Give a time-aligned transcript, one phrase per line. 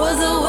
[0.00, 0.39] Was the